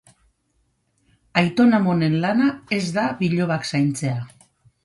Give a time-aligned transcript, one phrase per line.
[1.41, 2.49] Aiton-amonen lana
[2.81, 4.19] ez da bilobak zaintzea.